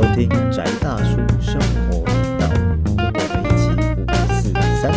[0.00, 2.48] 收听宅大叔生活频道，
[2.96, 3.68] 跟我们一起
[4.00, 4.90] 五四三。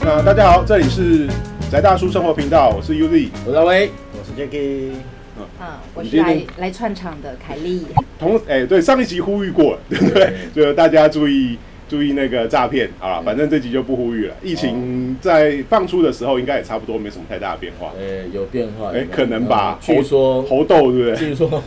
[0.00, 1.28] 那大家好，这里是
[1.70, 3.28] 宅大叔生活频道，我是 Uzi。
[3.44, 4.92] 我是阿威，我是 Jacky，
[5.38, 7.82] 嗯，我是来来串场的凯莉。
[8.18, 10.32] 同哎、对，上一集呼吁过了， 对不对？
[10.54, 14.34] 就大家注意注意那个诈骗，好了，反正这集就不呼吁了。
[14.42, 17.92] 疫情在放出的时候，应该也差不多没什么太大的变化。
[17.98, 19.78] 呃，有变化，哎、可能吧。
[19.86, 21.16] 呃据说，猴痘，对不对？
[21.16, 21.62] 据说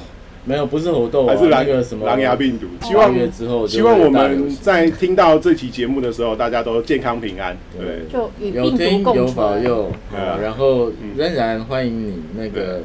[0.45, 2.65] 没有，不是猴痘啊，还是狼那个什么狼牙病毒？
[2.85, 7.55] 希八望月之后就希望我们在听到这期节目的时候，大家都健康平安。
[7.77, 9.25] 对，就有病毒听有。
[9.33, 12.81] 保佑，对啊哦然后嗯仍然欢迎你那个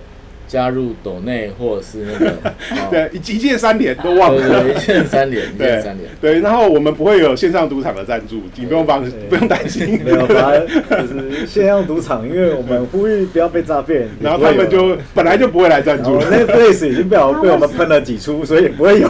[0.46, 2.30] 加入抖内或者是那个，
[2.82, 4.78] 哦对，一一键三连都忘对对，了一。
[4.84, 10.00] 键三连， 一键三连，对，然后我们不会有线上赌场的赞助，你不用放，不用担心。
[10.04, 19.08] 没有，反正就是线上赌场，因为我们呼吁不要被诈骗， 然后他们就本来就不会来赞助哦，那 Netflix 已经被我被我们喷了几出，所以也不会有。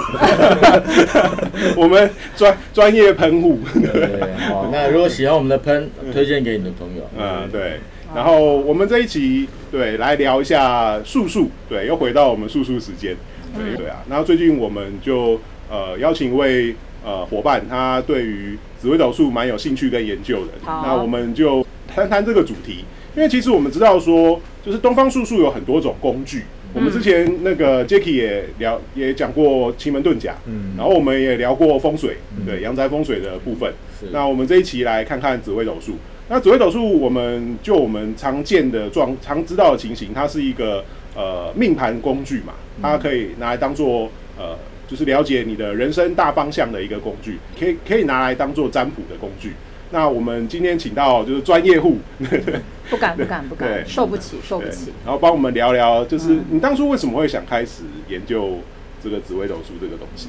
[1.77, 3.59] 我们专专业喷户。
[3.75, 7.81] 对，好，那如果喜欢我们的喷，推荐给你的朋友，嗯，对。
[8.15, 13.17] 然后我们这一期对来聊一下素素，对，又回到我们素素时间，
[13.57, 14.05] 对对啊。
[14.09, 20.53] 然后最近我们就呃邀请一位呃伙伴，他对于紫微斗数蛮有兴趣跟研究的。
[20.65, 22.85] 那我们就谈谈这个主题，
[23.17, 26.45] 因为其实我们知道说，就是东方术数有很多种工具。
[26.73, 33.73] 我们之前那个 Jacky 也聊也讲过奇门遁甲，嗯然后我们也聊过风水，对阳宅风水的部分。
[34.01, 35.97] 是那我们这一期来看看紫微斗数。
[36.29, 40.83] 那紫微斗数，我们就我们常见的状、常知道的情形，它是一个
[41.15, 44.57] 呃命盘工具嘛，它可以拿来当做呃，
[44.89, 49.53] 就是了解你的人生大方向的一个工具，可以可以拿来当做占卜的工具。
[49.91, 51.99] 那我们今天请到就是专业户，
[52.91, 54.93] 不敢不敢不敢，受不起受不起。
[55.05, 58.61] 然后帮我们聊聊，就是嗯你当初为什么会想开始研究
[59.03, 60.29] 这个紫微斗数这个东西？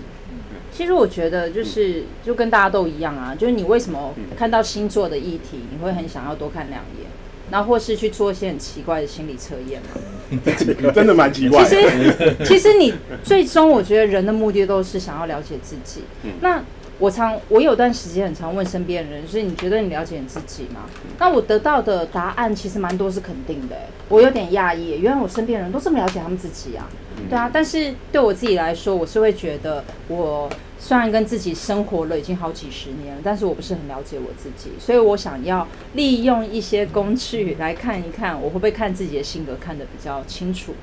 [0.75, 7.07] 其实我觉得就是就跟大家都一样啊，就是你为什么看到星座的议题，你会很想要多看两眼，
[7.49, 10.01] 然后或是去做一些很奇怪的心理测验嘛。
[10.93, 11.75] 真的蛮奇怪其。
[11.75, 16.01] 实， 其实你最终我觉得人的目的都是想要了解自己。
[16.23, 16.61] 嗯那
[16.97, 20.85] 我常我有段时间很常问身边的人，就是你觉得你了解你自己吗？
[21.19, 26.87] 那我得到的答案其实蛮多是肯定的、欸，我有点讶异，原来我身边人都这么了解他们自己啊。
[27.29, 30.49] 对啊，但是对我自己来说，我是会觉得我
[30.79, 40.73] 虽然跟自己生活了已经好几十年了，但是我不是很了解我自己，所以我想要利用一些工具来看一看，我会不会看自己的性格看得比较清楚，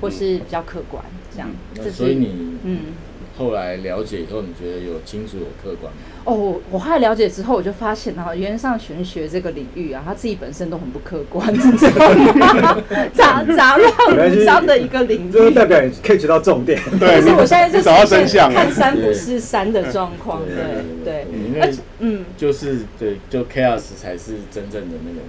[0.00, 1.50] 或是比较客观，这样。
[1.92, 2.78] 所以你嗯。
[3.40, 5.98] 后来了解以后，你觉得有清楚有客观吗？
[6.24, 12.76] 哦，我我后来了解之后，我就发现啊，原上玄学这个领域啊，他自己本身都很不客观， 你知道吗？
[13.14, 13.90] 杂杂乱
[14.30, 15.32] 无章的一个领域。
[15.32, 16.78] 这就代表你 catch 到重点。
[17.00, 18.52] 对，可是我现在就你找到真相。
[18.52, 25.20] 看山不是山的状况，对对，因为而且嗯，就是对，就 chaos 才是真正的那个。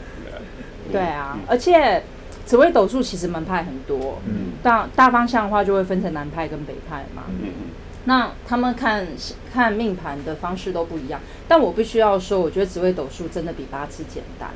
[0.91, 2.03] 对啊，而且
[2.44, 7.23] 紫微斗数其实门派很多，嗯大大方向的话就会分成南派跟北派嘛。
[7.29, 7.70] 嗯
[8.06, 9.06] 那他们看
[9.53, 14.50] 看命盘的方式都不一样，但我必须要说，我觉得紫微斗数真的比八字简单，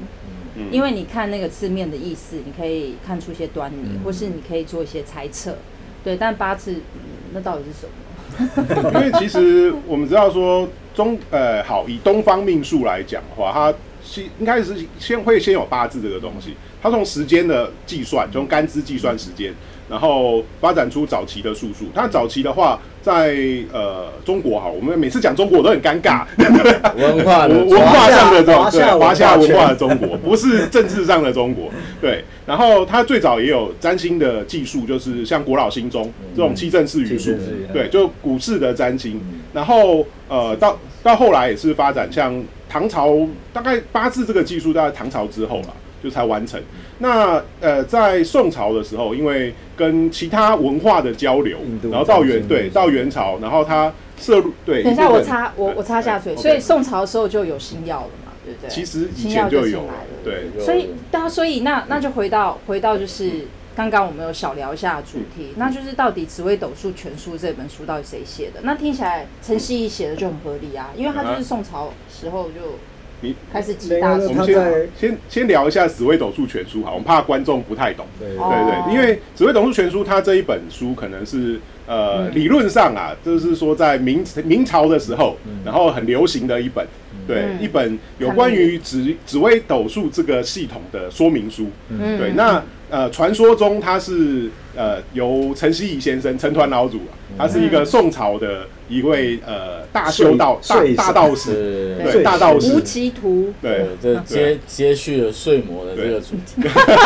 [0.55, 5.57] 嗯因为你看那个字面的意思，你可以看出一些端倪，嗯或是你可以做一些猜测。
[6.03, 7.01] 对，但八字、嗯
[7.33, 8.91] 那到底是什么？
[8.93, 13.73] 因为其实我们知道说中呃好以东方命数来讲的话，它
[14.03, 19.53] 先应该是先会先有八字这个东西，它从时间的计算，从干支计算时间，
[19.89, 21.87] 然后发展出早期的术数。
[21.93, 23.37] 它早期的话，在
[23.71, 26.25] 呃中国哈，我们每次讲中国我都很尴尬，
[26.97, 31.69] 文化的文 文化上的中华华夏文化的中国， 不是政治上的中国。
[32.01, 39.21] 对，然后它最早也有占星的技术，就是像国老星宗这种七正四余术七正四余，对，就古式的占星。
[39.53, 43.15] 然后呃，到到后来也是发展像唐朝，
[43.53, 45.67] 大概八字这个技术，大概唐朝之后了。
[46.05, 46.61] 就才完成。
[46.99, 54.83] 那呃，在宋朝的时候，因为跟其他文化的交流然后到元对到元朝，然后它摄入对。
[54.83, 58.69] 等一下，我插我我插下嘴，呃所以宋朝的时候就有新药了嘛，对不对？
[58.69, 68.61] 其实以星耀就前就有来了，对，所以，大家所以那那就回到回到就是刚刚我们有小聊一下主题，那就是到底《紫微斗数全书》这本书到底谁写的？
[68.61, 72.79] 那听起来陈希怡写的就很合理啊，因为他就是宋朝时候就
[73.25, 78.05] 你开始集大成我们先先先聊一下《紫微斗数全书》好，我们怕观众不太懂。
[78.19, 78.29] 对。
[78.37, 78.51] 哦。
[78.51, 82.35] 对对，因为《紫微斗数全书》它这一本书可能是呃、嗯。
[82.35, 86.85] 理论上啊，就是说在明明朝的时候，然后很流行的一本，
[87.27, 87.61] 对，嗯。
[87.61, 91.67] 一本有关于紫紫微斗数这个系统的说明书。
[91.89, 92.17] 嗯。
[92.19, 102.73] 对，那呃，传说中他是呃由陈希夷先生陈团老祖啊，他是一个宋朝的一位呃大修道大大道士，对对大道士。
[102.73, 106.61] 无，极图，对，这接接续了睡魔的这个主题。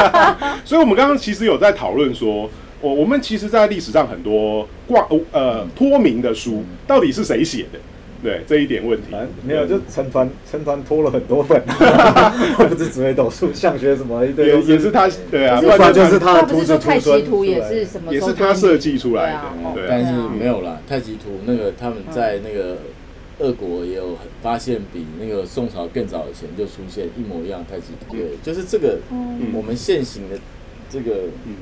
[0.65, 2.49] 所以我们刚刚其实有在讨论说，
[2.81, 7.79] 我我们其实，在历史上很多挂呃脱名的书，到底是谁写的？
[8.23, 9.07] 对这一点问题。
[9.11, 11.61] 反，正没有，就成团成团拖了很多本，
[12.69, 18.13] 不是紫微斗数、相学什么一堆也也是他对啊，不不然就是他他的徒子他不是太徒孙极图也是什么？
[18.13, 19.41] 也是他设计出来的
[19.87, 22.77] 但是没有啦，太极图那个他们在那个
[23.39, 28.15] 俄国也有发现比那个宋朝更早以前就出现一模一样的太极图。
[28.15, 29.51] 对，就是这个嗯。
[29.53, 30.37] 我们现行的
[30.89, 31.55] 这个嗯。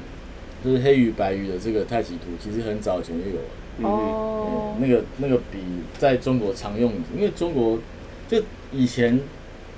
[0.65, 3.41] 就是黑鱼白鱼的这个太极图，其实很早以前就有了。
[3.79, 4.75] 嗯哦。
[4.79, 5.59] 对，那个那个比
[5.97, 7.79] 在中国常用，因为中国
[8.27, 8.41] 就
[8.71, 9.19] 以前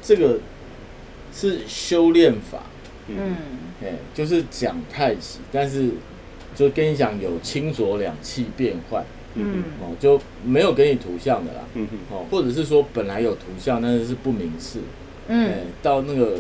[0.02, 0.40] 这个
[1.34, 2.64] 是修炼法，
[3.08, 3.36] 嗯。
[3.82, 5.90] 哎，就是讲太极，但是
[6.54, 9.02] 就跟你讲有清浊两气变换
[9.36, 11.98] 嗯哦，就没有给你图像的啦，嗯哼。
[12.14, 14.80] 哦，或者是说本来有图像，但是是不明示，
[15.30, 15.52] 哎嗯，
[15.82, 16.40] 到那个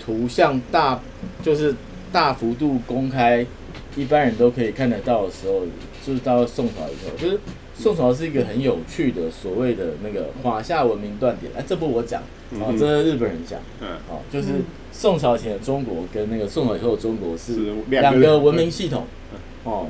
[0.00, 1.00] 图像大
[1.44, 1.72] 就是
[2.10, 3.46] 大幅度公开，
[3.96, 5.62] 一般人都可以看得到的时候，
[6.04, 7.40] 就是到宋朝以后，就是
[7.74, 11.52] 宋朝是一个很有趣的所谓的那个华夏文明断点。
[11.56, 12.22] 哎，这不我讲，
[12.52, 13.88] 哦嗯，这是日本人讲，嗯。
[14.08, 14.64] 哦，就是嗯。
[14.94, 19.06] 宋朝前的中国跟那个宋朝以后的中国是是两个文明系统，
[19.64, 19.88] 哦，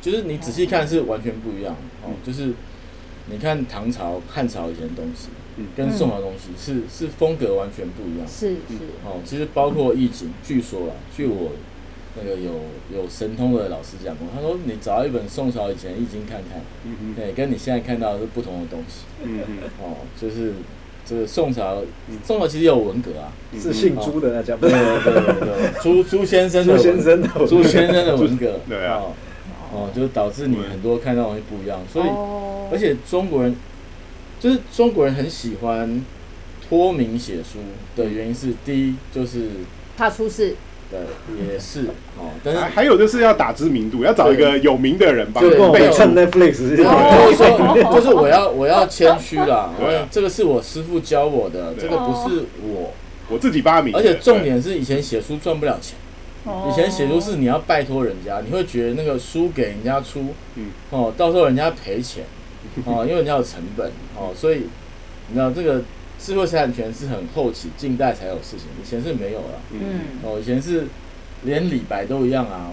[0.00, 2.52] 就是你仔细看是完全不一样，哦，就是
[3.30, 8.26] 你看唐朝、汉朝以前的东西嗯，跟宋朝的东西是是风格完全不一样。
[8.26, 8.74] 是是，
[9.04, 11.52] 哦，其实包括易经，据说啊，据我
[12.18, 12.52] 那个有
[12.94, 19.04] 有神通的老师讲过，他说你找一本宋朝以前的易经看看，嗯对，跟你现在看到的是不同的东西。
[19.82, 20.54] 哦，就是
[21.04, 21.82] 这个宋朝，
[22.24, 29.12] 宋朝其实也有文革啊，是姓朱的那家，对对对对，朱朱先生的朱先生的文革朱先生的文革， 对啊哦，
[29.72, 33.54] 哦，就导致你很多看到的东西不一样，所以哦而且中国人
[34.40, 36.04] 就是中国人很喜欢
[36.68, 37.60] 脱名写书
[37.94, 39.50] 的原因是，第一就是
[39.96, 40.56] 怕出事，
[40.88, 41.00] 对
[41.52, 41.82] 也是
[42.16, 45.62] 哦，但是还还有就是要打知名度，要找一个有名的人帮对背书。
[45.62, 49.70] 跟我们蹭 Netflix 就是说， 就是我要我要谦虚啦，
[50.10, 52.92] 这个是我师傅教我的，这个不是我，
[53.28, 55.98] 我自己发明的，而且重点是以前写书赚不了钱，
[56.44, 56.70] 哦。
[56.70, 62.24] 以前写书是你要拜托人家，你会觉得那个书给人家出嗯，哦，到时候人家赔钱
[62.84, 64.68] 哦，因为人家有成本哦，所以
[65.28, 65.82] 你知道这个
[66.18, 69.60] 智慧财产权是很后期近代才有事情，以前是没有了。
[69.72, 70.86] 嗯嗯哦，以前是
[71.42, 72.72] 连李白都一样啊。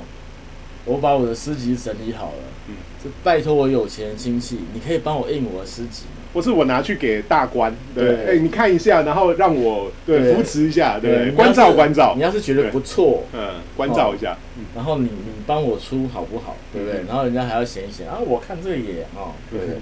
[0.85, 6.23] 我把我的诗集整理好了，嗯就拜托我有钱的亲戚，你可以帮我印我的诗集吗？
[6.33, 14.35] 或是我拿去给大官，对不对，对哎，你看一下，然后让我对对扶持一下，对关照关照你，要是觉得不错，嗯，关照一下，
[14.75, 16.99] 然后你你帮我出好不好，对不对？
[16.99, 19.75] 嗯然后人家还要嫌一嫌啊，我看这个也哦，对不对？
[19.75, 19.81] 嗯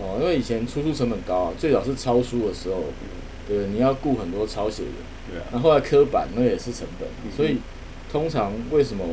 [0.00, 2.84] 哦，因为以前出书成本高啊，最早是抄书的时候，
[3.46, 4.92] 对，你要雇很多抄写人，
[5.30, 7.58] 对啊，然后后来刻板那也是成本，嗯所以
[8.10, 9.04] 通常为什么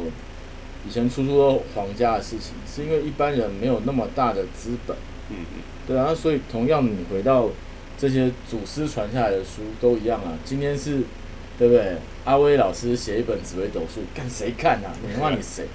[0.88, 4.96] 以前出书都皇家的事情，是因为一般人没有那么大的资本，
[5.30, 7.50] 嗯嗯对啊，所以同样你回到
[7.98, 11.04] 这些祖师传下来的书都一样啊，今天是。
[11.56, 11.98] 对不对？
[12.26, 14.92] 阿威老师写一本紫微斗数，看谁看啊？
[15.04, 15.66] 你骂你谁？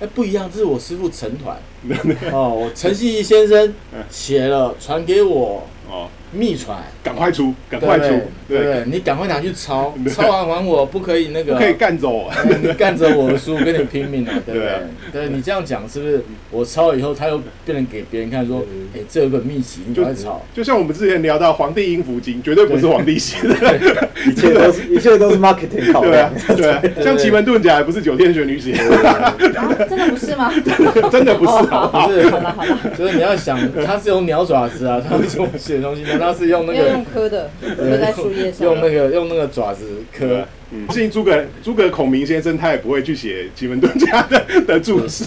[0.00, 1.56] 哎，不一样，这是我师傅陈团
[2.32, 3.74] 哦，我陈希怡先生
[4.10, 8.20] 写了，传给我哦，秘传，赶快出，赶快出，？
[8.48, 8.84] 对对？
[8.86, 14.80] 你赶快拿去抄，抄完还我，不可以那个，不可以干走，哎你干走我的书，跟你拼命啊，对不对啊
[15.12, 15.26] 对？
[15.28, 16.22] 对你这样讲是不是？
[16.50, 20.42] 我抄了以后，他又变成给别人看，说，哎，这有本秘籍，你赶快抄。
[20.54, 28.72] 就像我们之前聊到《黄帝阴符经》，绝对不是皇帝写的，一切都是一切都是 marketing 考对啊。，对啊， 像奇门遁甲也不是九天玄女写
[29.88, 30.52] 真的不是吗？
[31.10, 32.10] 真的不是，好不好？
[32.10, 36.02] 是，好了好了，就是你要想，他是用鸟爪子啊，他为什么写东西？
[36.02, 38.66] 难道是用那个用个刻的，刻在树叶上。
[38.66, 39.84] 用那个用那个爪子
[40.18, 40.46] 对刻？
[40.70, 45.24] 嗯，相信诸葛诸葛孔明先生他也不会去写奇门遁甲的的注释，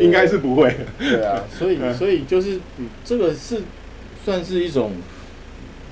[0.00, 0.74] 应该是不会。
[0.98, 2.58] 对啊，所以嗯所以就是
[3.04, 3.58] 这个是
[4.24, 4.92] 算是一种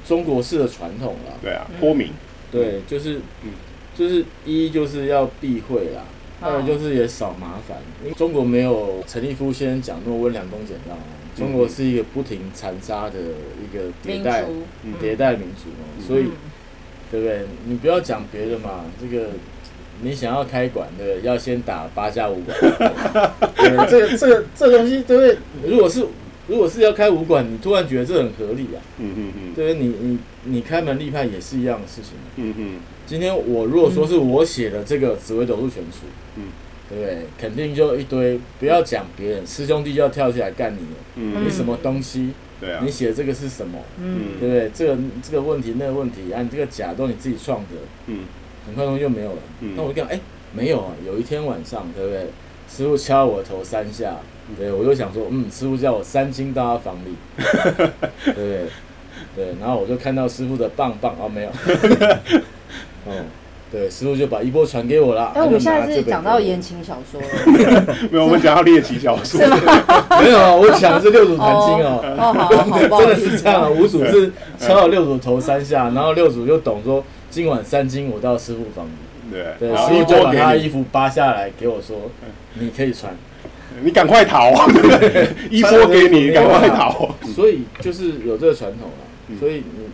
[0.06, 1.35] 中国式的传统了。
[1.42, 2.08] 对啊，脱敏，
[2.50, 3.50] 对，就是嗯
[3.99, 6.05] 就是一就是要避讳啦，
[6.40, 7.78] 哦二就是也少麻烦。
[8.02, 11.00] 因为中国没有陈立夫先生讲那么温良恭俭让哦，
[11.37, 16.31] 中国是一个不停残杀的一个迭代民族嗯迭代民族哦，所以嗯
[17.11, 17.40] 对不对？
[17.67, 19.31] 你不要讲别的嘛，这个
[20.02, 21.28] 你想要开馆，对不对？
[21.28, 22.57] 要先打八加五馆。
[23.57, 25.37] 对，这个这个这个东西，对不对？
[25.69, 26.07] 如果是
[26.49, 32.14] 如果是要开武馆，你突然觉得这很合理啊，嗯嗯嗯，对你你你开门立派也是一样的事情。
[32.37, 32.76] 嗯嗯
[33.07, 36.45] 今天我如果说是我写的这个紫薇斗数全书，嗯
[36.88, 37.19] 对不对？
[37.38, 40.97] 肯定就一堆，不要讲别人，师兄弟就要跳起来干你了。
[41.17, 42.33] 嗯你什么东西？
[42.61, 43.78] 对啊你，写的这个是什么？
[44.00, 44.71] 嗯，对不对？
[44.75, 47.76] 这个这个问题那个问题，啊，你这个假都你自己创的，
[48.07, 48.21] 嗯
[48.67, 49.38] 很快东西就没有了。
[49.61, 50.19] 嗯那我就讲，哎，
[50.55, 50.93] 没有啊。
[51.07, 52.26] 有一天晚上，对不对？
[52.69, 54.17] 师傅敲我头三下，
[54.57, 57.14] 对我就想说，嗯，师傅叫我三斤到他房里，
[58.35, 58.67] 对
[59.37, 59.55] 对？
[59.61, 61.50] 然后我就看到师傅的棒棒，哦，没有，
[63.07, 63.12] 哦，
[63.71, 65.26] 对，师傅就把衣钵传给我了。
[65.35, 67.28] 哎，我们现在是讲到言情小说了，
[68.11, 69.38] 没有，我们讲到猎奇小说，
[70.21, 78.90] 没有啊，我讲的是六祖坛经哦，真的是这样啊，五祖是敲了六祖头三下，然后六祖就懂说，今晚三斤我到师傅房里，
[79.31, 82.11] 对，对，师傅就把他衣服扒下来给我说，
[82.55, 83.14] 你可以穿。
[83.82, 84.50] 你赶快逃，
[85.50, 89.87] 一波给你，赶快逃，所以就是有这个传统啊，嗯所以你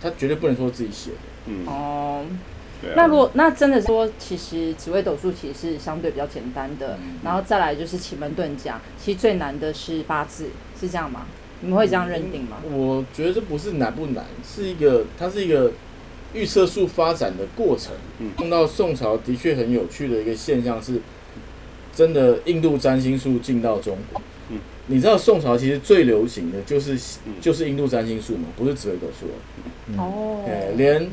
[0.00, 1.16] 他绝对不能说自己写的。
[1.46, 2.24] 嗯，哦。
[2.94, 11.26] 那如果那真的说，其实紫微斗数其实是相对比较简单的，嗯然后再来就是奇门遁甲，其实最难的是八字，是这样吗？
[11.60, 12.58] 你们会这样认定吗？
[12.70, 15.72] 我觉得这不是难不难，是一个它是一个
[16.32, 17.94] 预测术发展的过程。
[18.20, 21.00] 嗯碰到宋朝的确很有趣的一个现象是，
[21.94, 24.20] 真的印度占星术进到中国。
[24.50, 24.58] 嗯
[24.90, 26.94] 你知道宋朝其实最流行的就是、
[27.26, 29.26] 嗯就是印度占星术嘛，不是紫微斗数
[30.00, 30.44] 哦。
[30.76, 31.06] 连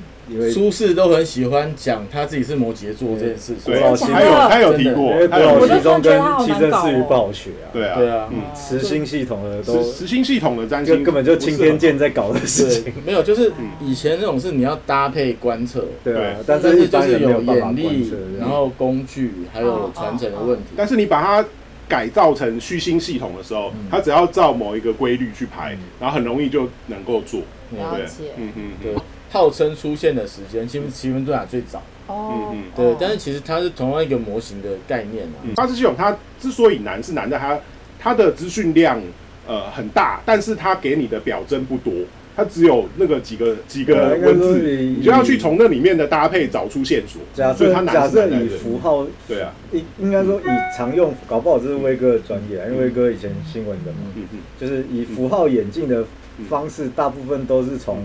[0.52, 3.74] 苏轼都很喜欢讲他自己是摩羯座这件事情。
[3.74, 8.30] 对，古老他有他有提过他有其中跟我就觉得他好七真难搞哦四余暴雪啊，对啊，对啊。
[8.32, 13.70] 嗯，磁星系统的都实实心系统的占星根本就青天剑在搞的事情，，没有，就是嗯。
[13.82, 20.64] 以前那种是你要搭配观测，对啊，但但是一般是就是有眼力然后工具还有传承的问题。
[20.76, 21.46] 但是你把它
[21.88, 23.88] 改造成虚心系统的时候，嗯。
[23.92, 27.42] 它只要照某一个规律去排，然后很容易就能够做。
[27.70, 27.80] 对。
[27.80, 28.72] 了解，嗯嗯。
[28.82, 28.96] 对，
[29.36, 32.32] 号称出现的时间，其实奇门遁甲最早，哦。
[32.54, 35.44] 嗯嗯，对，哦但是其实它是同样一个模型的概念啊。
[35.44, 37.60] 嗯，八字系统它之所以难，是难在它
[38.00, 39.02] 它的资讯量
[39.46, 41.92] 呃很大，但是它给你的表征不多，
[42.34, 47.22] 它只有那个几个几个文字，你就要去从那里面的搭配找出线索。
[47.34, 50.46] 假设所以它难假设以符号，对啊，应应该说以
[50.78, 56.06] 常用，搞不好这是威哥的专业啊，因为威哥以前新闻的嘛，嗯嗯就是以符号演进的
[56.48, 58.04] 方式，大部分都是从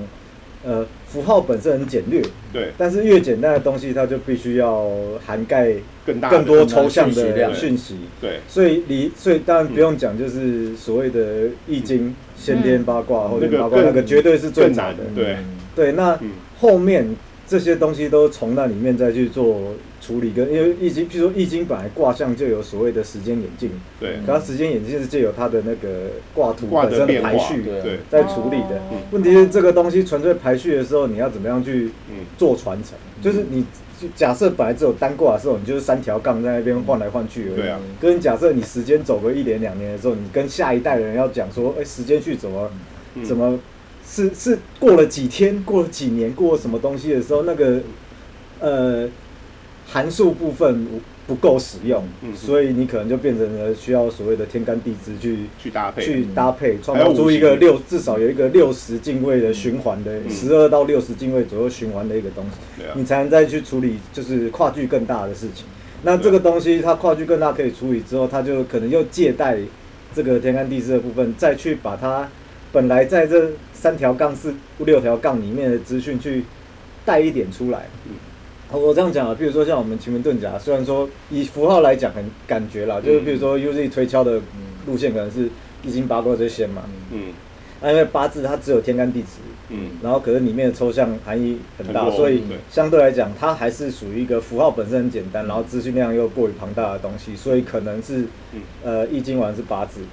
[0.64, 4.90] 呃符号本身很简略，对，但是越简单的东西，它就必须要
[5.24, 5.72] 涵盖
[6.06, 7.96] 更大更多抽象的讯息。
[8.20, 14.98] 对，所以你，所以当然不用讲，就是所谓的易经、先天八卦、后天八卦，那个绝对是最难早的。
[15.14, 17.06] 对嗯对，那嗯后面
[17.50, 27.64] 这些东西都从那里面再去做处理，跟因为易经，譬如说易经本来卦象就有所谓的时间演进，对，可它时间演进是借由它的那个卦图本身的排序
[28.08, 29.02] 在处理的哦。
[29.10, 32.92] 问题是这个东西纯粹排序的时候，你要怎么样去嗯做传承？
[33.20, 33.66] 就是你
[34.00, 37.56] 就假设本来只有单卦的时候，你就是三条杠在那边换来换去而已。
[37.56, 42.70] 对啊，跟假设你时间走个一年两年的时候，你跟下一代的人要讲说，哎、时间去怎么
[43.16, 43.58] 嗯怎么
[44.10, 47.80] 是是过了几天，过了几年，过了什么东西的时候，那个
[48.58, 49.08] 呃
[49.86, 50.84] 函数部分
[51.28, 60.30] 不够使用，嗯所以你可能就变成了需要所谓的天干地支去去搭配，去搭配，创造出一个六至少有一个六十进位的循环的嗯。
[60.30, 62.82] 十二到六十进位左右循环的一个东西。
[62.94, 65.64] 你，才能再去处理就是跨距更大的事情。
[66.02, 69.58] 那这个东西它跨距更大可以处理之后，它就可能又借贷
[70.12, 72.28] 这个天干地支的部分，再去把它
[72.72, 76.44] 本来在这三条杠四六条杠里面的资讯去
[77.04, 77.86] 带一点出来。
[78.06, 78.14] 嗯。
[78.72, 84.40] 我这样讲啊，比如说像我们奇门遁甲，虽然说以符号来讲很感觉啦，就是比如说 UZ 推敲的
[84.86, 85.48] 路线可能是
[85.82, 87.32] 易经八卦这些嘛，嗯。
[87.82, 89.38] 那因为八字它只有天干地支，
[89.70, 89.90] 嗯。
[90.02, 98.60] 然后可是里面的抽象含义很大，很所以相对来讲，它还是属于一个符号本身很简单，然后资讯量又过于庞大的东西，所以可能是嗯。
[98.84, 100.06] 呃易经完是八字，嗯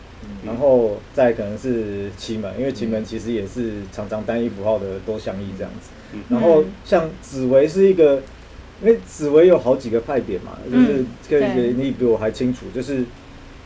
[0.46, 5.90] 然后再可能是奇门，因为奇门其实也是常常单一符号的多相异这样子。
[6.14, 6.22] 嗯。
[6.30, 8.22] 然后像紫薇是一个，
[8.82, 11.08] 因为紫薇有好几个派别嘛，就是嗯。
[11.28, 13.04] 可以你比我还清楚，就是。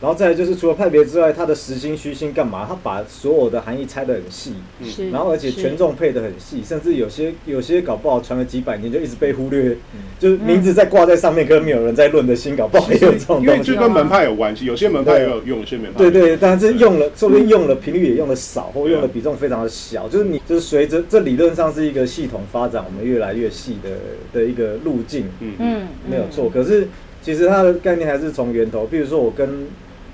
[0.02, 2.66] 然后再来就是除了派别之外，它的实心虚心干嘛？
[2.68, 13.72] 它把所有的含义拆得很细，嗯，然后而且是权重配得很细，甚至有些有些搞不好传了几百年就一直被忽略，嗯就是名字在挂在上面，可是没有人在论的新，搞不好也有这种因为东西。
[13.72, 20.08] 这跟门派有关系，有些门派也有用，有些门派对对，但是用了，说不定嗯用了频率也用的少，或用的比重非常的小。
[20.08, 23.90] 就是你就是随着这理论上是一个系统发展，我们越来越细的
[24.32, 26.50] 的一个路径，嗯嗯嗯，没有错。
[26.50, 26.88] 可是
[27.22, 29.66] 其实它的概念还是从源头，比如说我跟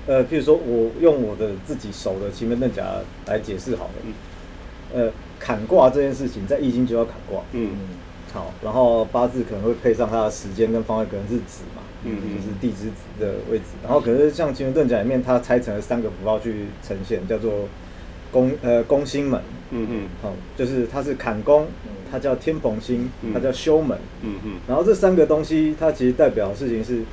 [0.09, 2.83] 呃，譬如说我用我的自己手的奇门遁甲
[3.27, 3.91] 来解释好了。
[4.03, 4.13] 嗯
[4.91, 7.43] 呃，砍卦这件事情在易经就要砍卦。
[7.51, 7.69] 嗯
[8.33, 13.65] 好，然后八字可能会配上它的时间跟方位，可能是子嘛，嗯嗯就是地支子的位置。
[13.83, 17.67] 然后可是像奇门遁甲里面，它拆成了三个符号去呈现，叫做
[18.31, 19.39] 宫呃宫星门，
[19.69, 21.67] 嗯嗯好，就是它是坎宫，
[22.11, 23.95] 它叫天蓬星嗯，它叫修门。
[24.23, 27.03] 嗯嗯然后这三个东西，它其实代表的事情是，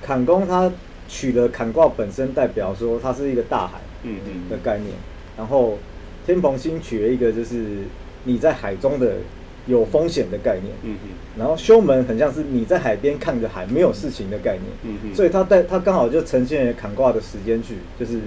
[0.00, 0.70] 坎宫它
[1.12, 4.94] 取了坎卦本身，代表说它是一个大海嗯嗯的概念。
[5.36, 5.76] 然后
[6.24, 7.64] 天蓬星取了一个就是
[8.24, 9.16] 你在海中的
[9.66, 10.74] 有风险的概念。
[10.82, 14.64] 嗯嗯然后修门很像是你在海边看着海没有事情的概念。
[14.84, 18.20] 嗯嗯，所以它带它刚好就呈现了坎卦的时间去，就是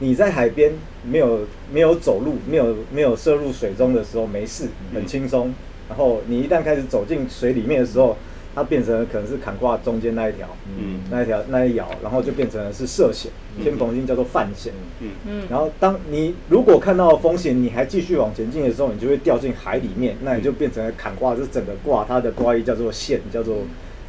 [0.00, 5.54] 你在海边没有没有走路，没有没有涉入水中的时候没事，很轻松。
[5.88, 8.14] 然后你一旦开始走进水里面的时候，
[8.58, 10.48] 它变成了可能是坎卦中间那一条，
[10.78, 11.00] 嗯。
[11.10, 13.30] 那一条那一爻，然后就变成了是涉险，
[13.62, 14.72] 天蓬星叫做犯险。
[15.00, 15.08] 嗯。
[15.26, 23.58] 嗯，然后当你如果看到风险，你还继续往前进的时候，你就会掉进海里面，那你就变成了坎卦，这整个卦它的卦意叫做陷，叫做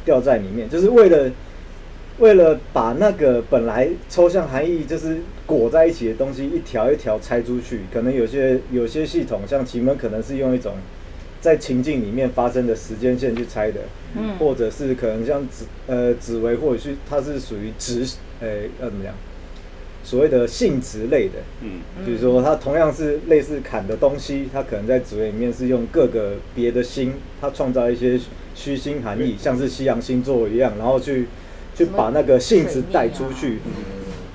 [0.04, 1.30] 掉在里面，就是为了
[2.18, 10.74] 为了把那个本来抽象含义就是裹在一起的东西一条一条拆出去，可能有些有些系统像奇门可能是用一种
[11.40, 13.80] 在情境里面发生的时间线去猜的，
[14.16, 14.36] 嗯。
[14.38, 18.06] 或者是可能像紫呃紫薇或者是它是属于直
[18.40, 18.48] 呃
[18.80, 19.14] 要怎么讲，
[20.04, 21.80] 所谓的性质类的，嗯。
[22.04, 28.20] 比如说它同样是类似砍的东西，它可能在紫微里面是用各个别的星，它创造一些
[28.54, 31.26] 虚心含义，像是西洋星座一样，然后去
[31.74, 33.58] 去把那个性质带出去，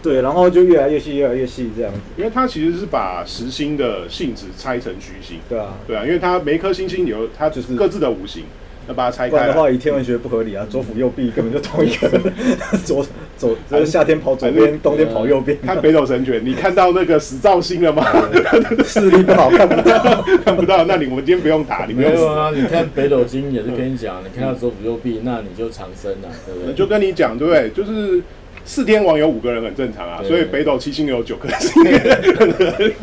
[0.05, 5.73] 对，然后就越来越细，越来越细这样子，因为它其实是把实心的性质拆成虚星，对啊。
[5.87, 8.43] 对啊，因为它每一颗星星有它就是各自的五行，
[8.87, 12.09] 那把它拆开不然的话，以天文学不合理啊，左辅右弼根本就同一个，
[12.85, 13.05] 左
[13.37, 18.05] 左就是夏天跑左边，冬天跑右边，看北斗神拳，你看到那个死兆星了吗？
[18.85, 20.23] 视力不好看不到。
[20.45, 22.17] 看不到，那你我们今天不用打，你不用死。
[22.17, 26.73] 没有啊，你看北斗星也是跟你讲，你看到左辅右弼，那你就长生了，对不对？
[26.73, 27.69] 就跟你讲，对不对？
[27.71, 28.21] 就是
[28.65, 32.95] 四天王有五个人很正常啊，所以北斗七星有九颗星，很合理。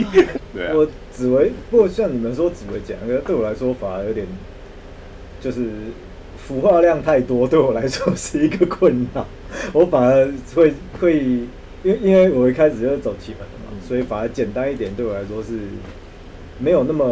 [0.53, 4.27] 对啊，我紫薇，不过像你们说紫薇讲，那个对我来说反而有点，
[5.41, 5.69] 就是
[6.37, 9.25] 符号量太多，对我来说是一个困扰。
[9.73, 11.19] 我反而会会，
[11.85, 15.53] 因为因为我一开始就是走奇门的嘛，所以反而简单一点对我来说是
[16.59, 17.09] 没有那么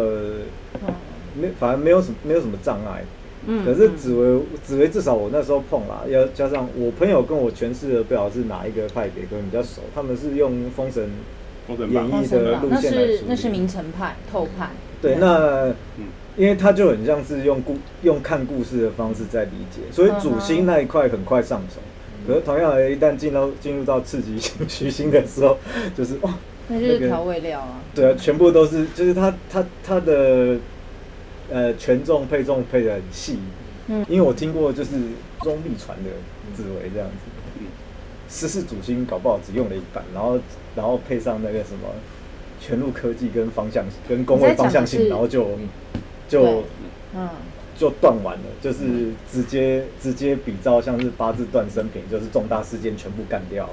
[1.39, 3.03] 没，反而没有什么没有什么障碍。
[3.47, 11.09] 嗯可是紫薇紫薇至少我那时候碰啦，要加上我朋友跟我诠释的不晓得是哪一个派别，可能比较熟，他们是用封神
[11.67, 14.69] 封神，演绎的路线来那是那是明城派透派，
[15.01, 16.05] 对，那嗯。
[16.37, 21.81] 因为他就很像是用故用看故事的方式在理解，所以主星那一块很快上手。
[22.25, 25.57] 可是同样的，一旦进到进入到刺激性 虚心的时候，
[25.93, 26.33] 就是哇，
[26.69, 27.81] 那就是调味料啊。
[27.93, 30.55] 对啊，全部都是，就是他他他的
[31.51, 33.39] 呃权重配重配的很细。
[33.87, 34.05] 嗯。
[34.09, 34.91] 因为我听过就是
[35.41, 36.09] 中立传的
[36.55, 37.15] 紫薇这样子，
[37.59, 37.67] 嗯
[38.29, 40.39] 十四主星搞不好只用了一半，然后
[40.75, 41.89] 然后配上那个什么
[42.61, 45.49] 全路科技跟方向跟工位方向性，然后就
[46.29, 46.63] 就
[47.13, 47.27] 嗯，
[47.77, 53.69] 就断完了，就是直接直接比照像是八字断生平，就是重大事件全部干掉。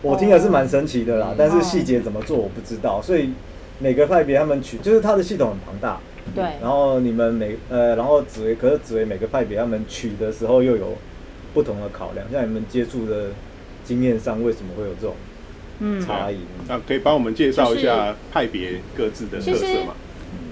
[0.00, 1.34] 我听的是蛮神奇的啦，哦。
[1.36, 3.32] 但是细节怎么做我不知道，所以
[3.80, 6.00] 每个派别他们取就是它的系统很庞大，
[6.34, 10.96] 对，然后你们每呃，然后紫薇，可是紫薇每个派别他们取的时候又有
[11.52, 13.30] 不同的考量，像你们接触的
[13.84, 15.14] 经验上，为什么会有这种
[15.80, 16.38] 嗯，差异？
[16.68, 19.94] 那可以帮我们介绍一下派别各自的特色吗？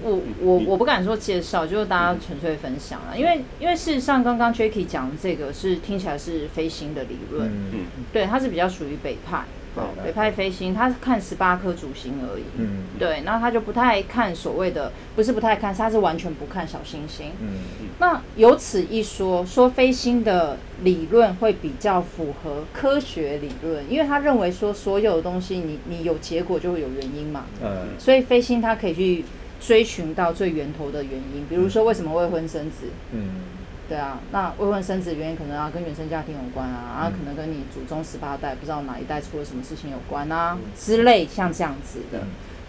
[0.01, 7.79] 我我我不敢说介绍，就是大家纯粹分享啊，因为因为事实上刚刚 Jacky 讲的这个是听起来是飞星的理论，嗯嗯。
[8.11, 9.43] 对，它是比较属于北派，
[10.03, 12.83] 北派飞星，他是看十八颗主星而已，嗯。
[12.97, 17.31] 对，那他就不太看所谓的，不是不太看，他是完全不看小星星。
[17.41, 17.49] 嗯。
[17.99, 29.23] 那有此一说，说飞星的理论会比较符合科学理论，因为他认为说所有的东西你你有结果就会有原因嘛，呃所以飞星它可以去
[29.59, 33.29] 追寻到最源头的原因，比如说为什么未婚生子，嗯
[33.89, 42.19] 对啊，那未婚生子原因可能啊跟原生家庭有关啊，啊可能跟你祖宗十八代不知道哪一代出了什么事情有关啊之类像这样子的，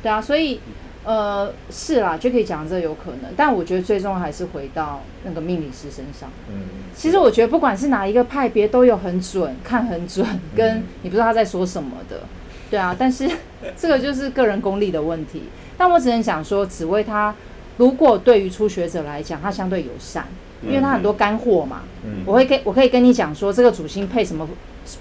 [0.03, 0.61] 对啊，所以
[1.05, 6.31] 呃是啦，就可以讲这有可能，但我觉得最终还是回到那个命理师身上。
[6.49, 6.63] 嗯，
[6.95, 12.21] 其实我觉得不管是哪一个派别都有很准，看很准，跟你不知道他在说什么的，
[12.71, 12.97] 对啊。
[12.99, 13.31] 但是
[13.77, 15.43] 这个就是个人功力的问题。
[15.77, 17.35] 但我只能讲说，紫薇他
[17.79, 20.27] 如果对于初学者来讲，他相对友善，
[20.63, 21.83] 因为它很多干货嘛。
[22.05, 24.49] 嗯我会跟我可以跟你讲说，这个主星配什么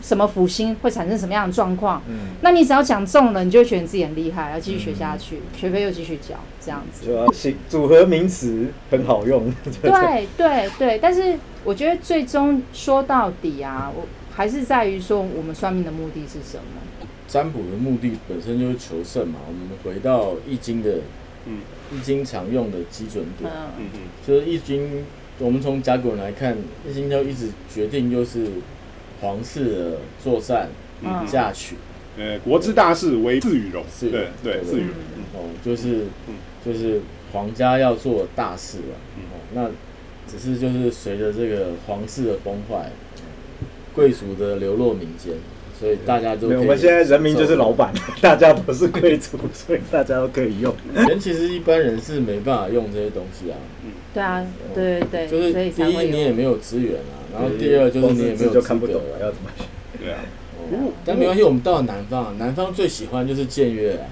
[0.02, 2.02] 什么辅星会产生什么样的状况。
[2.08, 7.06] 嗯，那你只要讲中了，你就会觉得你自己很厉害，要继续学下去，学费又继续交，这样子。
[7.06, 9.54] 就组合名词很好用。
[9.82, 17.08] 对对对，但是我觉得最终说到底啊，我还是在于说我们算命的目的是什么。
[17.28, 19.40] 占卜的目的本身就是求胜嘛。
[19.48, 21.00] 我们回到易经的，
[21.46, 21.60] 嗯
[21.94, 25.06] 易经常用的基准点，嗯嗯嗯就是易经，
[25.40, 28.46] 我们从甲骨文来看，易经就一直决定就是
[29.22, 30.70] 皇室的作战、
[31.02, 31.76] 嗯嫁娶，
[32.18, 35.24] 呃，国之大事为祀与戎，是对对对祀与戎，嗯。
[35.34, 36.36] 哦，就是嗯。
[36.66, 37.00] 就是
[37.32, 39.24] 皇家要做大事啊，嗯。
[39.32, 39.70] 哦，那
[40.30, 42.92] 只是就是随着这个皇室的崩坏，
[43.96, 45.36] 贵族的流落民间，
[45.80, 50.74] 所以大家都没有，我们现在人民就是老板， 大家都是贵族，所以大家都可以用。
[50.94, 56.12] 人其实一般人是没办法用这些东西啊，嗯对啊，对对对就是第一。
[56.12, 59.64] 你也没有资源啊，然后第二就是你也没有就看不懂啊，要怎么学？
[60.04, 60.20] 对啊，
[60.72, 64.06] 哦但没关系，我们到了南方啊，南方最喜欢就是僭越啊，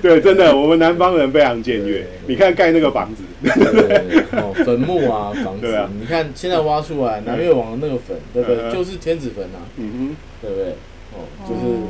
[0.00, 2.06] 对，真的，我们南方人非常僭越。
[2.26, 8.72] 你看盖那个房子，对对对哦，坟墓啊，房子啊，你看现在挖出来南越王那个坟，对不对？
[8.72, 10.74] 就是天子坟啊，嗯对不对？
[11.12, 11.82] 哦，就是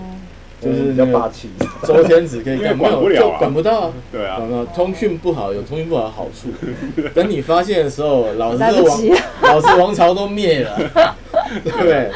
[0.61, 1.51] 就是比较那个霸气。
[1.83, 3.93] 周天子可以干，管不了啊没有就管不到啊。
[4.11, 4.41] 对啊，
[4.75, 6.49] 通讯不好有通讯不好的好处，
[7.15, 9.01] 等你发现的时候，老子的王，
[9.43, 10.77] 老子王朝都灭了，
[11.63, 12.11] 对不对？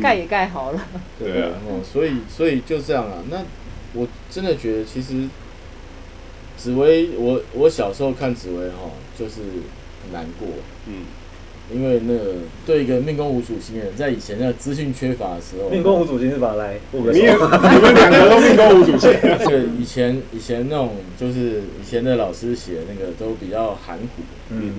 [0.00, 0.80] 盖也盖好了。
[1.18, 3.18] 对对啊哦，所以所以就这样啊。
[3.30, 3.38] 那
[3.92, 5.28] 我真的觉得，其实
[6.62, 9.40] 紫薇，我我小时候看紫薇哈，就是
[10.02, 10.46] 很难过，
[10.86, 11.06] 嗯，
[11.72, 12.34] 因为那个
[12.66, 16.54] 对一个命宫无主星的人，在以前那个资讯缺乏的时候，命宫无主星是吧？
[16.54, 17.38] 来你也手。
[17.48, 24.72] 你们两个都命宫无主星， 这个以前以前那种就是以前的老师写的那个都比较含糊嗯，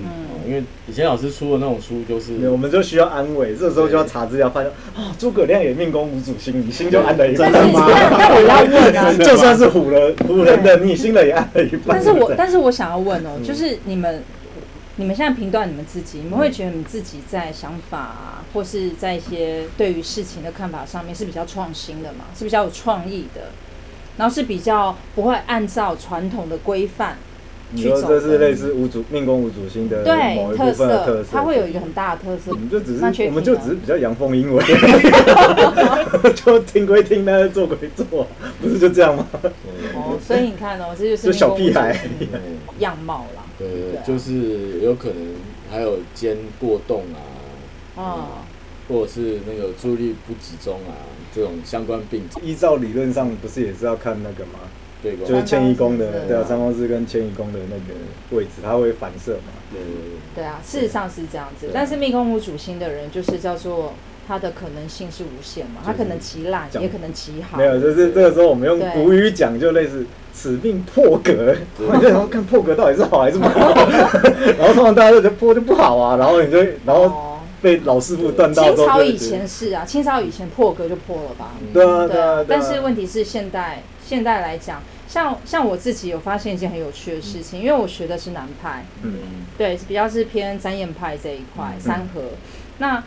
[0.46, 7.52] 因为以前老师出的那种书就是我们就需要安慰，这时候就要查资料，发现啊，诸葛亮也命宫无主星，你心就安了一半。
[7.54, 11.98] 真的吗那我要问啊， 就算是唬了唬人的，你心了也安了一半。
[11.98, 14.22] 但是我但是我想要问哦，嗯就是你们
[14.98, 23.52] 你们现在评断你们自己，你们会觉得你们自己在想法啊，或是在一些对于事情的看法上面是比较创新的嘛，是比较有创意的，
[24.18, 27.18] 然后是比较不会按照传统的规范
[27.72, 28.20] 你说去走的。
[28.20, 32.58] 这是类似无主命宫无主星的某对一部特分的特色，，它会有一个很大的特色我。
[32.58, 34.62] 们就只是我们就只是比较阳奉阴违，
[36.36, 38.28] 就听归听，但是做归做，
[38.62, 39.26] 不是就这样吗？
[39.96, 41.98] 哦，所以你看哦，这就是就小屁孩
[42.80, 43.44] 样貌啦。
[43.62, 45.36] 对对对对啊，就是有可能
[45.69, 47.21] 还有肩过动啊，
[47.95, 48.28] 哦，
[48.89, 52.43] 或者是那个注意力不集中啊，这种相关病症。
[52.43, 54.60] 依照理论上，不是也是要看那个吗？
[55.02, 55.17] 对？
[55.17, 58.00] 就是迁移宫的，对啊，三方四跟迁移宫的那个
[58.36, 59.54] 位置，它会反射嘛。
[59.71, 61.69] 对对对对啊，事实上是这样子。
[61.74, 63.93] 但是命宫无主星的人，就是叫做
[64.32, 67.58] 他的可能性是无限嘛，它可能极烂，也可能极好。
[67.58, 73.76] 没有，就是这个时候我们用古语讲，就类似此命破格， 我就看破格到底是好还是不好，
[74.58, 81.52] 然后通常大家就觉得破就不好啊，然后你就然后哦，被老师傅断到清朝以前是啊，清朝以前破格就破了吧？
[81.74, 89.15] 对啊对但是问题是现代现代来讲，像像我自己有发现一件很有趣的事情，因为我学的是南派，嗯。
[89.58, 91.80] 对，比较是偏占验派这一块，嗯。
[91.82, 92.22] 三合。
[92.78, 93.04] 那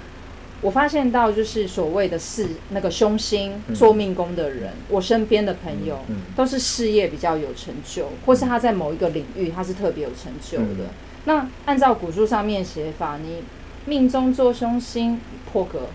[0.64, 3.74] 我发现到就是所谓的四那个凶星嗯。
[3.74, 10.84] 做命宫的人，我身边的朋友嗯都是事业比较有成就，或是他在某一个领域他是特别有成就的。
[10.84, 10.94] 嗯。
[11.26, 13.42] 那按照古书上面写法，你
[13.84, 15.20] 命中做凶星
[15.52, 15.88] 破格，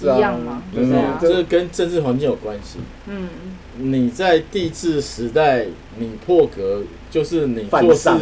[0.00, 0.62] 一样吗？
[0.74, 1.18] 就是对啊。
[1.20, 2.78] 这个跟政治环境有关系。
[3.06, 3.28] 嗯，
[3.76, 5.66] 你在帝制时代，
[5.98, 6.82] 你破格
[7.14, 8.20] 就是你犯做事上。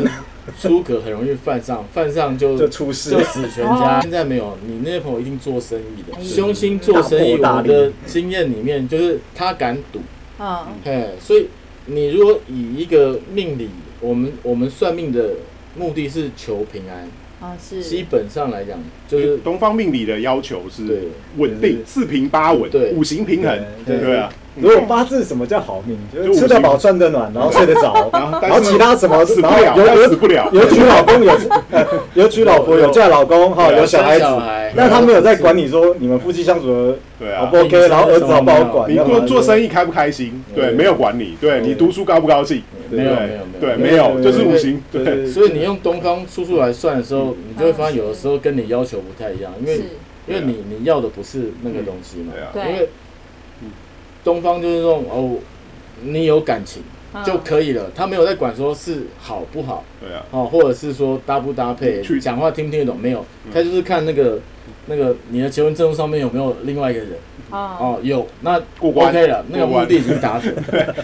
[0.61, 3.12] 出格很容易犯上，犯上就就出事。
[3.12, 3.98] 就死全家。
[3.98, 4.00] 哦。
[4.02, 10.00] 现在没有，你那些朋友一定做生意的，哎凶星做生意，我的经验里面就是他敢赌，
[10.40, 11.46] 嗯，嘿，所以
[11.87, 15.31] 你如果以一个命理，我们我们算命的
[15.76, 17.09] 目的是求平安，
[17.40, 18.78] 啊是，基本上来讲
[19.12, 20.98] 就是东方命理的要求是对
[21.37, 24.31] 稳定、四平八稳对、五行平衡，对对啊。
[24.55, 31.33] 如果八字什么叫好命，就就是吃得饱、穿得暖，然后睡得着， 然后其他什么，死不了，有有死不了， 有娶老公，有
[31.70, 37.57] 呃有娶老婆，有嫁老公，哈，有小孩子生小孩，但他没有在管你说你们夫妻相处的对啊好不。
[37.61, 40.44] OK，然后儿子好不好管，你做做生意开不开心？
[40.55, 41.35] 对，没有管你。
[41.40, 42.62] 对你读书高不高兴？
[42.90, 44.83] 没有没有没有对，没没有，就是五行。
[44.92, 49.81] 对对，所以你用东方叔叔来算的时候，你就会发现有的时候跟你要求不太一样，因为
[50.27, 52.88] 因为你你要的不是那个东西嘛对，啊，因为
[54.23, 55.38] 东方就是说哦，
[56.03, 57.23] 你有感情嗯。
[57.25, 63.51] 就可以了，他没有在管说是好不好对啊，哦，或者是说搭不搭配，讲话听不听得懂，没有，嗯。
[63.53, 64.41] 他就是看那个
[64.87, 67.11] 那个你的结婚证书上面有没有另外一个人，
[67.53, 69.11] 哦，哦，有那过关。
[69.11, 70.53] OK 了，那个目的已经达成。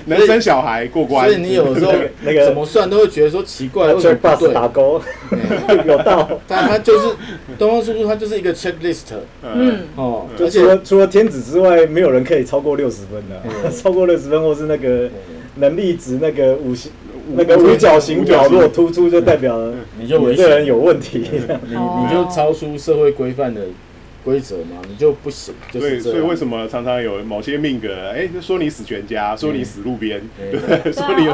[0.06, 4.54] 能生小孩过关，所以你有时候那个怎么算都会觉得说奇怪，为什么不对？
[4.54, 5.38] 打勾，嗯
[5.86, 6.28] 有道。
[6.48, 7.14] 但他就是
[7.58, 9.04] 东方叔叔，他就是一个 checklist
[9.42, 15.08] 嗯，嗯，哦，而且了除了天子之外，没有人可以超过 六十分的，嗯超过六十分或是那个
[15.56, 16.90] 能力值那个五星
[17.34, 19.60] 那个五角形表如果突出，就代表
[20.00, 21.28] 你就危这人，有问题。
[21.68, 23.60] 你哦你就超出社会规范的
[24.28, 26.36] 规则嘛，你就不行，就所以所以为。
[26.38, 30.52] 什么常常有某些命格，哎，就说你死全家，说你死路边，嗯
[30.84, 31.32] 对说你有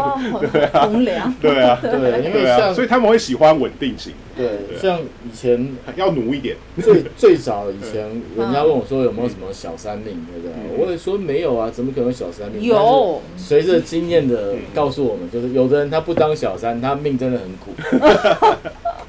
[0.51, 10.53] 对，啊，对啊， 对，因为像所以他们会喜欢稳定性，对像以前要努一点，最最早以前，人家问我说有没有什么小三命，对不对？
[10.57, 10.79] 嗯。
[10.79, 12.63] 我也说没有啊，怎么可能有小三命？
[12.63, 17.75] 有，随着经验的告诉我们，就是有的人他不当小三，他命真的很苦，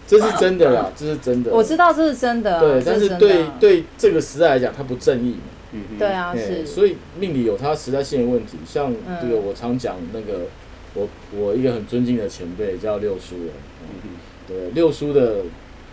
[0.08, 1.52] 这是真的啦，这是真的。
[1.52, 5.42] 我知道这是真的啊，对，但是对对这个时代来讲，它不正义嘛。
[5.72, 6.34] 嗯嗯对，啊，
[6.66, 8.58] 所以命理有它时代性的问题。
[8.66, 10.46] 像嗯这个，我常讲那个，
[10.94, 14.10] 我我一个很尊敬的前辈叫六叔的，嗯嗯
[14.48, 15.42] 对，六叔的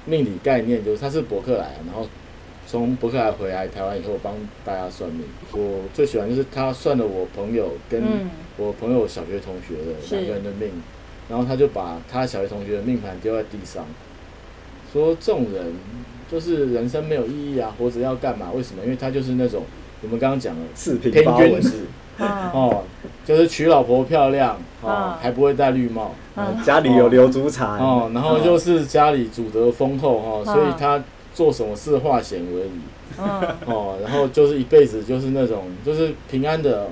[0.05, 2.07] 命理概念就是他是伯克莱，然后
[2.67, 5.25] 从伯克莱回来台湾以后帮大家算命。
[5.53, 10.71] 我最喜欢就是他算了我朋友跟嗯我朋友小学同学的是两个人的命，
[11.29, 13.85] 然后他就把他小学同学的命盘丢在地上，
[14.93, 15.73] 说这种人
[16.31, 18.51] 就是人生没有意义啊，活着要干嘛？
[18.55, 18.83] 为什么？
[18.85, 19.65] 因为他就是那种
[20.03, 21.63] 我们刚刚讲的四平偏八稳，
[22.53, 22.85] 哦，
[23.25, 26.15] 就是娶老婆漂亮哦嗯，还不会戴绿帽。
[26.37, 26.63] 嗯。
[26.65, 27.79] 家里有留祖产。
[27.79, 31.03] 哦，然后就是家里祖德丰厚哈、所以他
[31.35, 32.81] 做什么事化险为夷。
[33.19, 36.89] 嗯，哦，然后就是一辈子就是那种就是平安的，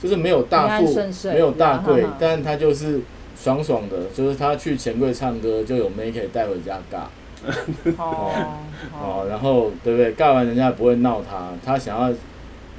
[0.00, 3.00] 就是没有大富没有大贵但他就是
[3.36, 7.04] 爽爽的，就是他去钱柜唱歌就有妹可以带回家尬
[7.98, 10.14] 哦，然后对不对？
[10.14, 12.10] 尬完人家也不会闹他，他想要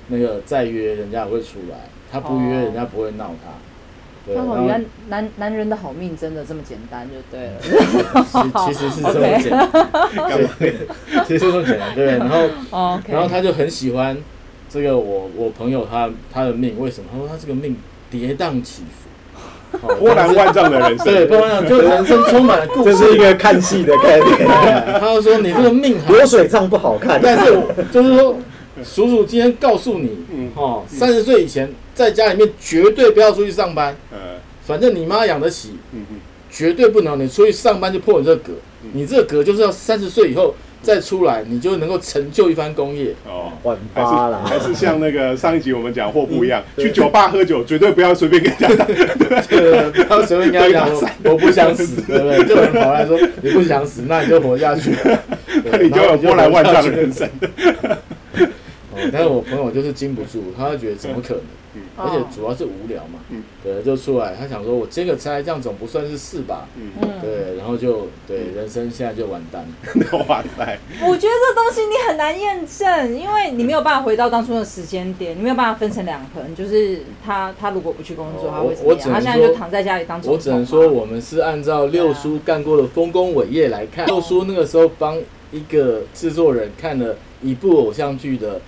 [0.08, 3.52] 那个再约人家也会出来，他不约哦人家不会闹他。
[4.26, 7.62] 对，然哦，后原来男男人的好命真的这么简单就对了。
[8.66, 9.70] 其 其实是这么简单，
[10.58, 10.74] 对，
[11.28, 12.06] 其实是这么简单，对。
[12.18, 14.18] 然后，然后他就很喜欢
[14.68, 17.10] 这个我我朋友他他的命，为什么？
[17.12, 17.78] 他说他这个命
[18.10, 19.05] 跌宕起伏，哦
[20.00, 22.98] 波澜万丈的人生，对，波澜万丈，就人生充满了故事。
[22.98, 23.06] 这。
[23.06, 24.48] 是一个看戏的概念。
[24.48, 27.54] 哎 他就说你这个命好，流水账不好看，但是
[27.92, 28.38] 就是说，
[28.84, 34.18] 叔叔今天告诉你嗯，哦，三十岁以前在家里面绝对不要出去上班，呃，
[34.66, 35.76] 反正你妈养得起，
[36.50, 38.54] 绝对不能你出去上班就破你这个格，
[38.94, 40.56] 你这个格就是要三十岁以后
[40.86, 43.14] 再出来，你就能够成就一番功业。
[43.28, 43.52] 哦。
[43.64, 44.54] 晚还发啦是。
[44.54, 48.86] 还是像那个上一集我们讲货不一样，去酒吧喝酒绝对 不要随便跟人家打，
[49.50, 52.46] 对，不要随便跟他讲说我不想死，对不对？
[52.46, 54.92] 就有人跑来说你不想死，那你就活下去，
[55.66, 57.28] 那你就有波澜万丈的人生。
[58.94, 61.42] 哦，但是我朋友就是经不住，他就觉得怎么可能？
[61.76, 66.68] 嗯而且主要是无聊嘛，嗯对，就出来，他想说我接个差，这样总不算是事吧？
[66.76, 70.18] 嗯，嗯，对，然后就对人生现在就完蛋了。
[70.28, 78.88] 哇塞，我觉得这东西你很难验证，因为你没有办法回到当初的时间点，你没有办法分成两横，就是他他如果不去工作，哦他会怎么样？
[78.88, 84.06] 我我只能他现在就躺在家里当我只能说，我们是按照六叔干过的丰功伟业来看。
[84.06, 85.18] 六叔那个时候帮
[85.52, 88.60] 一个制作人看了一部偶像剧的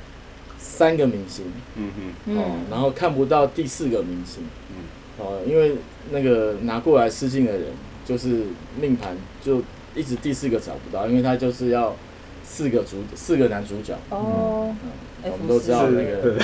[0.70, 1.90] 三个明星，嗯
[2.28, 2.38] 嗯。
[2.38, 4.84] 哦，嗯，然后看不到第四个明星，嗯。
[5.18, 5.76] 哦，因为
[6.12, 7.64] 那个拿过来试镜的人，
[8.06, 8.44] 就是
[8.80, 9.62] 命盘就
[9.96, 11.96] 一直第四个找不到，因为他就是要
[12.44, 14.76] 四个主四个男主角，哦，
[15.24, 16.38] 我们都知道那个。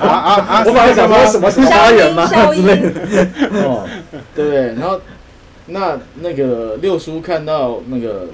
[0.00, 0.64] 啊啊 啊！
[0.66, 2.90] 我本来想说什么是花消园吗之类的。
[3.64, 3.88] 哦，
[4.34, 4.74] 对不对？
[4.74, 5.00] 然后
[5.68, 8.26] 那那个六叔看到那个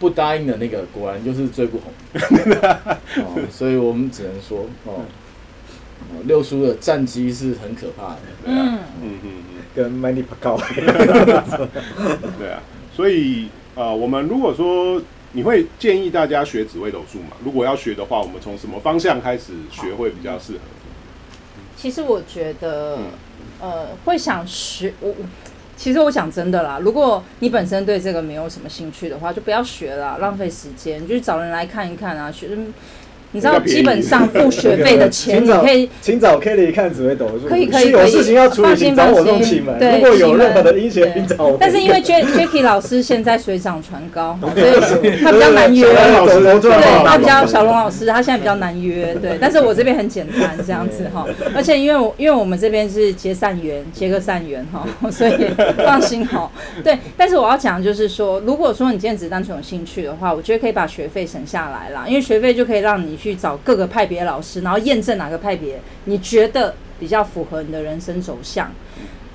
[0.00, 1.92] 不答应的那个，果然就是最不红。
[3.22, 5.04] 哦，所以我们只能说，哦，
[6.08, 8.20] 哦六叔的战绩是很可怕的。
[8.46, 10.58] 嗯，嗯嗯嗯，跟 Manny Pacquiao
[12.38, 12.62] 对啊，
[12.96, 15.00] 所以呃，我们如果说
[15.32, 17.36] 你会建议大家学紫微斗数嘛？
[17.44, 20.60] 如果要学的话，我们从什么方向开始学会比较适合？
[21.76, 23.04] 其实我觉得嗯，
[23.60, 25.14] 呃，会想学我。
[25.80, 32.30] 其实我讲真的啦，如果你本身对这个没有什么兴趣的话，就不要学了，浪费时间，就去找人来看一看啊。
[32.30, 32.50] 学，
[33.32, 38.10] 你知道，基本上付学费的 钱，你可以请找 Kelly 看紫微斗数，可以可以有可以。
[38.10, 41.56] 事情要处理，放心请找我放心如果有任何的气门阴险，请找我。
[41.60, 45.86] 但是因为 Jacky 老师现在水涨船高， 所以他比较难约。
[46.60, 55.32] 对他比较小龙老师，他现在比较难约，对，但是我这边很简单这样子哈，而且因为我因为我们这边是结善缘，结个善缘哈， 所以
[55.84, 56.50] 放心哈。
[56.82, 68.70] 对，但是我要讲就是说，如果说你今天只单纯有兴趣的话，我觉得可以把学费省下来啦，因为学费就可以让你去找各个派别老师，然后验证哪个派别你觉得比较符合你的人生走向。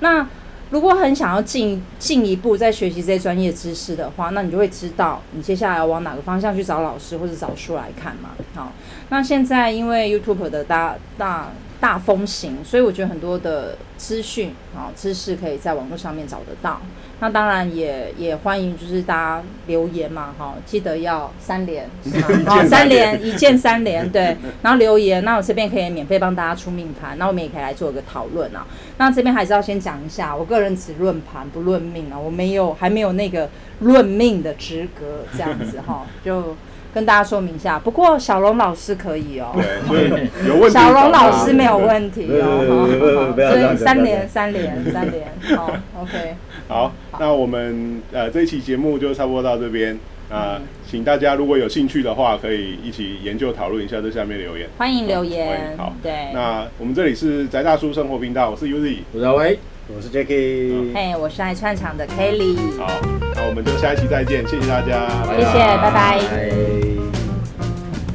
[0.00, 0.26] 那
[0.70, 8.30] 如果很想要进进一步再学习这些专业知识的话，那你就会知道你接下来要往哪个方向去找老师或者找书来看嘛。
[8.52, 8.72] 好，
[9.08, 16.80] 那现在因为 YouTube 的大大大风行，所以我觉得很多的资讯啊知识可以在网络上面找得到。
[17.18, 22.28] 那当然也也欢迎就是大家留言嘛，哈，记得要三连是吗？
[22.46, 28.66] 好， 三连一键三连 对，然后留言，那我这边可以免费帮大家出命盘，那我们也可以来做个讨论啊。
[28.98, 33.48] 那这边还是要先讲一下，我个人只论盘不论命啊，我没有还没有那个
[33.80, 36.56] 论命的资格，这样子哈，就。
[36.96, 39.52] 跟大家说明一下，不过小龙老师可以哦、
[39.86, 45.28] 对，有问题小龙老师没有问题哦，所以三连三连三连，
[45.58, 46.34] 好，OK，
[46.66, 49.98] 好，那我们呃这一期节目就差不多到这边。
[50.28, 50.58] 啊、
[50.90, 54.66] 请大家如果有兴趣的话，可以一起研究讨论一下，在下面留言。
[54.78, 59.00] 欢迎留言迎好，对，那我们这里是宅大叔生活频道，我是 Uzi。
[59.12, 59.58] 我是阿威。
[59.88, 60.92] 我是 Jacky。
[60.92, 62.90] 嘿，我是爱串场的 Kelly，好，
[63.34, 66.18] 那我们就下一期再见，谢谢大家，谢谢，拜拜。
[66.18, 67.25] 拜。